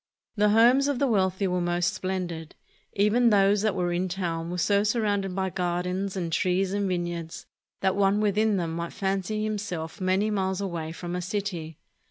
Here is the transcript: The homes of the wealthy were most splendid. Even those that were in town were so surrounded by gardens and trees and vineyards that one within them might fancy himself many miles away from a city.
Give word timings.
The 0.35 0.49
homes 0.49 0.87
of 0.87 0.97
the 0.97 1.05
wealthy 1.05 1.45
were 1.45 1.61
most 1.61 1.93
splendid. 1.93 2.55
Even 2.93 3.29
those 3.29 3.61
that 3.61 3.75
were 3.75 3.93
in 3.93 4.09
town 4.09 4.49
were 4.49 4.57
so 4.57 4.83
surrounded 4.83 5.35
by 5.35 5.51
gardens 5.51 6.17
and 6.17 6.33
trees 6.33 6.73
and 6.73 6.87
vineyards 6.89 7.45
that 7.81 7.95
one 7.95 8.19
within 8.19 8.57
them 8.57 8.73
might 8.75 8.93
fancy 8.93 9.43
himself 9.43 10.01
many 10.01 10.31
miles 10.31 10.59
away 10.59 10.91
from 10.91 11.15
a 11.15 11.21
city. 11.21 11.77